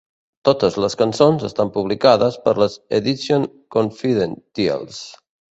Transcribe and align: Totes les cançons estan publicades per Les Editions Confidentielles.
Totes 0.47 0.77
les 0.83 0.95
cançons 1.01 1.45
estan 1.49 1.71
publicades 1.75 2.39
per 2.47 2.55
Les 2.63 2.79
Editions 3.01 3.53
Confidentielles. 3.79 5.05